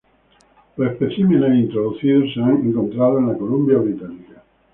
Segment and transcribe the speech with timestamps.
[0.77, 4.41] Los especímenes introducidos se han encontrado en la Columbia Británica.